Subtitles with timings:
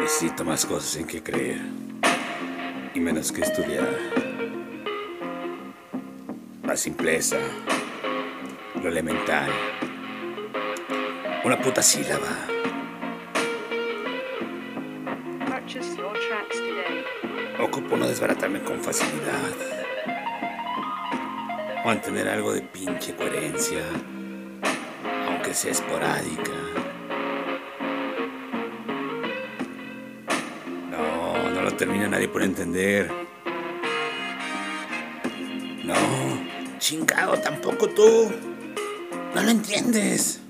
[0.00, 1.60] Necesito más cosas en que creer
[2.94, 3.86] y menos que estudiar.
[6.64, 7.36] La simpleza,
[8.82, 9.50] lo elemental,
[11.44, 12.28] una puta sílaba.
[17.60, 19.52] Ocupo no desbaratarme con facilidad.
[21.84, 23.82] Mantener algo de pinche coherencia,
[25.28, 26.79] aunque sea esporádica.
[31.60, 33.10] No, lo termina nadie por entender.
[35.84, 35.94] No,
[36.78, 38.32] chingado, tampoco tú.
[39.34, 40.40] No lo entiendes.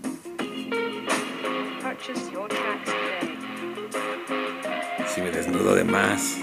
[5.13, 6.37] Si me desnudo de más,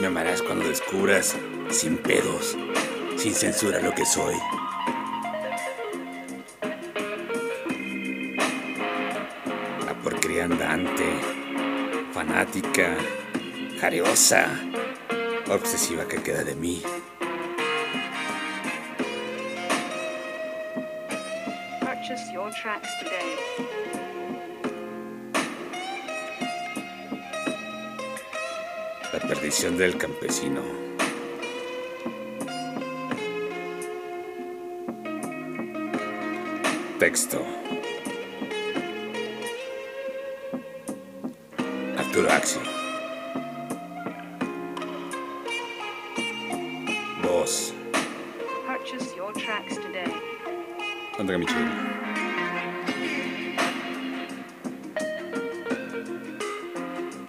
[0.00, 1.36] me amarás cuando descubras,
[1.70, 2.56] sin pedos,
[3.16, 4.34] sin censura, lo que soy.
[9.86, 11.35] La porquería andante,
[12.16, 12.96] fanática,
[13.78, 14.48] jariosa,
[15.50, 16.82] obsesiva que queda de mí.
[21.80, 23.36] Purchase your tracks today.
[29.12, 30.62] La perdición del campesino.
[36.98, 37.44] Texto.
[42.16, 42.60] Arturo Axi.
[47.20, 47.74] Voz.
[48.66, 50.10] Purchase your tracks today.
[51.18, 52.15] Andrea Michel.